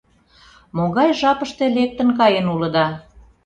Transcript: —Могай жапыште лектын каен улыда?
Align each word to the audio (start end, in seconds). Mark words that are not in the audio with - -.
—Могай 0.77 1.09
жапыште 1.19 1.65
лектын 1.75 2.09
каен 2.19 2.45
улыда? 2.53 2.87